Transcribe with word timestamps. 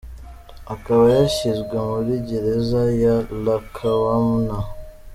Akaba 0.73 1.05
yashyizwe 1.17 1.75
muri 1.89 2.11
gereza 2.27 2.81
ya 3.03 3.15
Lackawanna. 3.45 4.57